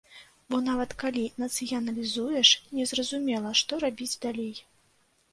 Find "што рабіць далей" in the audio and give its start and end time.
3.61-4.57